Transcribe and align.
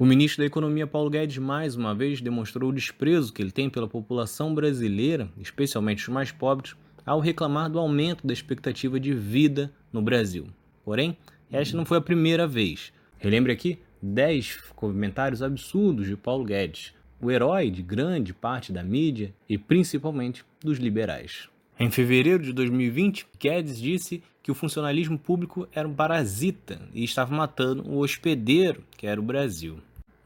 O 0.00 0.06
ministro 0.06 0.42
da 0.42 0.46
Economia 0.46 0.86
Paulo 0.86 1.10
Guedes 1.10 1.38
mais 1.38 1.74
uma 1.74 1.92
vez 1.92 2.20
demonstrou 2.20 2.70
o 2.70 2.72
desprezo 2.72 3.32
que 3.32 3.42
ele 3.42 3.50
tem 3.50 3.68
pela 3.68 3.88
população 3.88 4.54
brasileira, 4.54 5.28
especialmente 5.40 6.04
os 6.04 6.08
mais 6.08 6.30
pobres, 6.30 6.76
ao 7.04 7.18
reclamar 7.18 7.68
do 7.68 7.80
aumento 7.80 8.24
da 8.24 8.32
expectativa 8.32 9.00
de 9.00 9.12
vida 9.12 9.72
no 9.92 10.00
Brasil. 10.00 10.46
Porém, 10.84 11.16
esta 11.50 11.76
não 11.76 11.84
foi 11.84 11.98
a 11.98 12.00
primeira 12.00 12.46
vez. 12.46 12.92
Relembre 13.18 13.50
aqui 13.50 13.80
10 14.00 14.70
comentários 14.76 15.42
absurdos 15.42 16.06
de 16.06 16.16
Paulo 16.16 16.44
Guedes, 16.44 16.94
o 17.20 17.28
herói 17.28 17.68
de 17.68 17.82
grande 17.82 18.32
parte 18.32 18.72
da 18.72 18.84
mídia 18.84 19.34
e 19.48 19.58
principalmente 19.58 20.44
dos 20.60 20.78
liberais. 20.78 21.48
Em 21.76 21.90
fevereiro 21.90 22.44
de 22.44 22.52
2020, 22.52 23.26
Guedes 23.36 23.80
disse 23.80 24.22
que 24.44 24.52
o 24.52 24.54
funcionalismo 24.54 25.18
público 25.18 25.68
era 25.72 25.88
um 25.88 25.94
parasita 25.94 26.80
e 26.94 27.02
estava 27.02 27.34
matando 27.34 27.82
o 27.90 27.98
hospedeiro, 27.98 28.84
que 28.96 29.08
era 29.08 29.20
o 29.20 29.24
Brasil. 29.24 29.78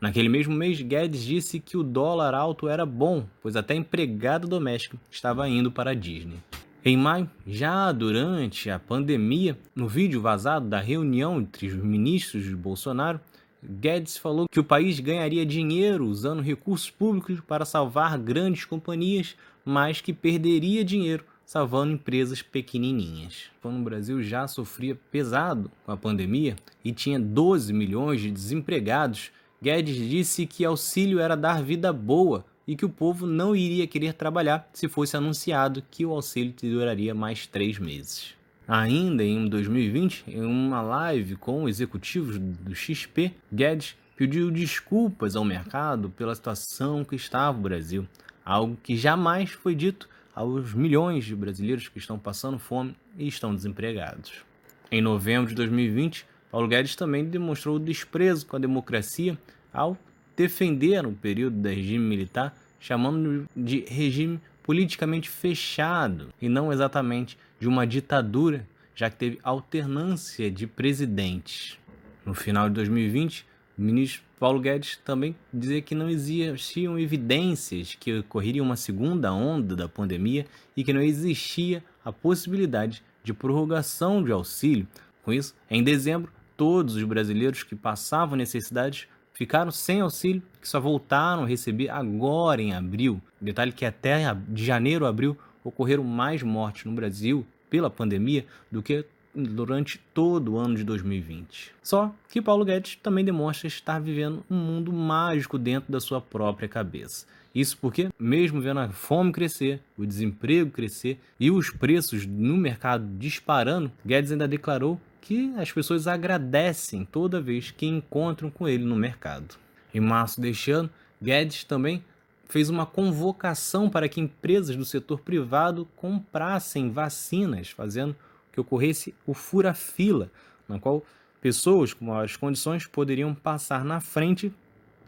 Naquele 0.02 0.28
mesmo 0.28 0.52
mês, 0.52 0.82
Guedes 0.82 1.22
disse 1.22 1.60
que 1.60 1.76
o 1.76 1.82
dólar 1.84 2.34
alto 2.34 2.66
era 2.66 2.84
bom, 2.84 3.24
pois 3.40 3.54
até 3.54 3.76
empregado 3.76 4.48
doméstico 4.48 4.98
estava 5.08 5.48
indo 5.48 5.70
para 5.70 5.92
a 5.92 5.94
Disney. 5.94 6.38
Em 6.84 6.96
maio, 6.96 7.30
já 7.46 7.92
durante 7.92 8.68
a 8.68 8.80
pandemia, 8.80 9.56
no 9.76 9.86
vídeo 9.86 10.20
vazado 10.20 10.68
da 10.68 10.80
reunião 10.80 11.38
entre 11.38 11.68
os 11.68 11.74
ministros 11.76 12.42
de 12.42 12.56
Bolsonaro, 12.56 13.20
Guedes 13.62 14.16
falou 14.16 14.48
que 14.50 14.58
o 14.58 14.64
país 14.64 14.98
ganharia 14.98 15.46
dinheiro 15.46 16.04
usando 16.04 16.42
recursos 16.42 16.90
públicos 16.90 17.38
para 17.38 17.64
salvar 17.64 18.18
grandes 18.18 18.64
companhias, 18.64 19.36
mas 19.64 20.00
que 20.00 20.12
perderia 20.12 20.84
dinheiro 20.84 21.24
salvando 21.46 21.92
empresas 21.92 22.42
pequenininhas. 22.42 23.52
Quando 23.60 23.78
o 23.78 23.84
Brasil 23.84 24.20
já 24.20 24.48
sofria 24.48 24.98
pesado 25.12 25.70
com 25.86 25.92
a 25.92 25.96
pandemia 25.96 26.56
e 26.84 26.90
tinha 26.90 27.20
12 27.20 27.72
milhões 27.72 28.20
de 28.20 28.32
desempregados, 28.32 29.30
Guedes 29.62 29.94
disse 29.94 30.44
que 30.44 30.64
auxílio 30.64 31.20
era 31.20 31.36
dar 31.36 31.62
vida 31.62 31.92
boa 31.92 32.44
e 32.66 32.74
que 32.74 32.84
o 32.84 32.90
povo 32.90 33.28
não 33.28 33.54
iria 33.54 33.86
querer 33.86 34.12
trabalhar 34.12 34.68
se 34.72 34.88
fosse 34.88 35.16
anunciado 35.16 35.84
que 35.88 36.04
o 36.04 36.10
auxílio 36.10 36.52
duraria 36.60 37.14
mais 37.14 37.46
três 37.46 37.78
meses. 37.78 38.34
Ainda 38.66 39.22
em 39.22 39.48
2020, 39.48 40.24
em 40.26 40.42
uma 40.42 40.82
live 40.82 41.36
com 41.36 41.68
executivos 41.68 42.38
do 42.38 42.74
XP, 42.74 43.32
Guedes 43.52 43.96
pediu 44.16 44.50
desculpas 44.50 45.36
ao 45.36 45.44
mercado 45.44 46.10
pela 46.10 46.34
situação 46.34 47.04
que 47.04 47.14
estava 47.14 47.56
o 47.56 47.62
Brasil, 47.62 48.04
algo 48.44 48.76
que 48.82 48.96
jamais 48.96 49.50
foi 49.50 49.76
dito 49.76 50.08
aos 50.34 50.74
milhões 50.74 51.24
de 51.24 51.36
brasileiros 51.36 51.86
que 51.86 51.98
estão 51.98 52.18
passando 52.18 52.58
fome 52.58 52.96
e 53.16 53.28
estão 53.28 53.54
desempregados. 53.54 54.44
Em 54.90 55.00
novembro 55.00 55.50
de 55.50 55.54
2020, 55.54 56.26
Paulo 56.52 56.68
Guedes 56.68 56.94
também 56.94 57.24
demonstrou 57.24 57.78
desprezo 57.78 58.44
com 58.44 58.56
a 58.56 58.58
democracia 58.58 59.38
ao 59.72 59.96
defender 60.36 61.06
o 61.06 61.12
período 61.12 61.56
do 61.56 61.66
regime 61.66 62.04
militar, 62.04 62.54
chamando 62.78 63.48
de 63.56 63.86
regime 63.88 64.38
politicamente 64.62 65.30
fechado 65.30 66.28
e 66.42 66.50
não 66.50 66.70
exatamente 66.70 67.38
de 67.58 67.66
uma 67.66 67.86
ditadura, 67.86 68.68
já 68.94 69.08
que 69.08 69.16
teve 69.16 69.38
alternância 69.42 70.50
de 70.50 70.66
presidentes. 70.66 71.78
No 72.22 72.34
final 72.34 72.68
de 72.68 72.74
2020, 72.74 73.46
o 73.78 73.80
ministro 73.82 74.22
Paulo 74.38 74.60
Guedes 74.60 74.98
também 75.02 75.34
dizia 75.50 75.80
que 75.80 75.94
não 75.94 76.10
existiam 76.10 76.98
evidências 76.98 77.96
que 77.98 78.18
ocorreria 78.18 78.62
uma 78.62 78.76
segunda 78.76 79.32
onda 79.32 79.74
da 79.74 79.88
pandemia 79.88 80.44
e 80.76 80.84
que 80.84 80.92
não 80.92 81.00
existia 81.00 81.82
a 82.04 82.12
possibilidade 82.12 83.02
de 83.24 83.32
prorrogação 83.32 84.22
de 84.22 84.30
auxílio. 84.30 84.86
Com 85.22 85.32
isso, 85.32 85.54
em 85.70 85.82
dezembro, 85.82 86.30
todos 86.62 86.94
os 86.94 87.02
brasileiros 87.02 87.64
que 87.64 87.74
passavam 87.74 88.36
necessidades 88.36 89.08
ficaram 89.32 89.72
sem 89.72 90.00
auxílio, 90.00 90.40
que 90.60 90.68
só 90.68 90.78
voltaram 90.78 91.42
a 91.42 91.46
receber 91.46 91.88
agora 91.88 92.62
em 92.62 92.72
abril. 92.72 93.20
Detalhe 93.40 93.72
que 93.72 93.84
até 93.84 94.32
de 94.46 94.64
janeiro 94.64 95.04
a 95.04 95.08
abril 95.08 95.36
ocorreram 95.64 96.04
mais 96.04 96.40
mortes 96.40 96.84
no 96.84 96.92
Brasil 96.92 97.44
pela 97.68 97.90
pandemia 97.90 98.46
do 98.70 98.80
que 98.80 99.04
durante 99.34 99.98
todo 100.14 100.52
o 100.52 100.56
ano 100.56 100.76
de 100.76 100.84
2020. 100.84 101.74
Só 101.82 102.14
que 102.28 102.40
Paulo 102.40 102.64
Guedes 102.64 102.94
também 103.02 103.24
demonstra 103.24 103.66
estar 103.66 104.00
vivendo 104.00 104.44
um 104.48 104.54
mundo 104.54 104.92
mágico 104.92 105.58
dentro 105.58 105.90
da 105.90 105.98
sua 105.98 106.20
própria 106.20 106.68
cabeça. 106.68 107.26
Isso 107.52 107.76
porque, 107.76 108.08
mesmo 108.16 108.60
vendo 108.60 108.78
a 108.78 108.88
fome 108.88 109.32
crescer, 109.32 109.80
o 109.98 110.06
desemprego 110.06 110.70
crescer 110.70 111.18
e 111.40 111.50
os 111.50 111.70
preços 111.70 112.24
no 112.24 112.56
mercado 112.56 113.04
disparando, 113.18 113.90
Guedes 114.06 114.30
ainda 114.30 114.46
declarou 114.46 115.00
que 115.22 115.54
as 115.56 115.70
pessoas 115.70 116.08
agradecem 116.08 117.04
toda 117.04 117.40
vez 117.40 117.70
que 117.70 117.86
encontram 117.86 118.50
com 118.50 118.68
ele 118.68 118.84
no 118.84 118.96
mercado. 118.96 119.54
Em 119.94 120.00
março 120.00 120.40
deste 120.40 120.72
ano, 120.72 120.90
Guedes 121.22 121.62
também 121.62 122.04
fez 122.48 122.68
uma 122.68 122.84
convocação 122.84 123.88
para 123.88 124.08
que 124.08 124.20
empresas 124.20 124.76
do 124.76 124.84
setor 124.84 125.20
privado 125.20 125.88
comprassem 125.96 126.90
vacinas, 126.90 127.70
fazendo 127.70 128.16
que 128.52 128.60
ocorresse 128.60 129.14
o 129.24 129.32
fura-fila, 129.32 130.30
na 130.68 130.78
qual 130.78 131.04
pessoas 131.40 131.94
com 131.94 132.06
maiores 132.06 132.36
condições 132.36 132.86
poderiam 132.86 133.32
passar 133.32 133.84
na 133.84 134.00
frente 134.00 134.52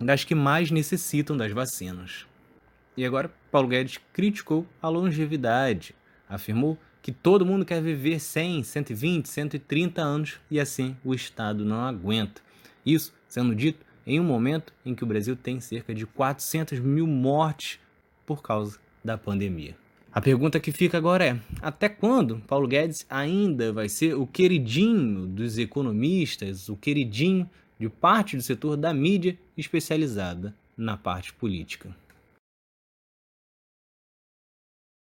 das 0.00 0.22
que 0.22 0.34
mais 0.34 0.70
necessitam 0.70 1.36
das 1.36 1.52
vacinas. 1.52 2.24
E 2.96 3.04
agora, 3.04 3.30
Paulo 3.50 3.68
Guedes 3.68 3.98
criticou 4.12 4.64
a 4.80 4.88
longevidade, 4.88 5.94
afirmou 6.28 6.78
que 7.04 7.12
todo 7.12 7.44
mundo 7.44 7.66
quer 7.66 7.82
viver 7.82 8.18
100, 8.18 8.62
120, 8.62 9.28
130 9.28 10.00
anos 10.00 10.40
e 10.50 10.58
assim 10.58 10.96
o 11.04 11.12
Estado 11.12 11.62
não 11.62 11.82
aguenta. 11.82 12.40
Isso 12.84 13.12
sendo 13.28 13.54
dito 13.54 13.84
em 14.06 14.18
um 14.18 14.24
momento 14.24 14.72
em 14.86 14.94
que 14.94 15.04
o 15.04 15.06
Brasil 15.06 15.36
tem 15.36 15.60
cerca 15.60 15.94
de 15.94 16.06
400 16.06 16.80
mil 16.80 17.06
mortes 17.06 17.78
por 18.24 18.40
causa 18.40 18.78
da 19.04 19.18
pandemia. 19.18 19.76
A 20.10 20.18
pergunta 20.18 20.58
que 20.58 20.72
fica 20.72 20.96
agora 20.96 21.26
é: 21.26 21.38
até 21.60 21.90
quando 21.90 22.38
Paulo 22.46 22.66
Guedes 22.66 23.04
ainda 23.10 23.70
vai 23.70 23.90
ser 23.90 24.14
o 24.14 24.26
queridinho 24.26 25.26
dos 25.26 25.58
economistas, 25.58 26.70
o 26.70 26.76
queridinho 26.76 27.46
de 27.78 27.90
parte 27.90 28.34
do 28.34 28.42
setor 28.42 28.78
da 28.78 28.94
mídia 28.94 29.38
especializada 29.58 30.56
na 30.74 30.96
parte 30.96 31.34
política? 31.34 31.94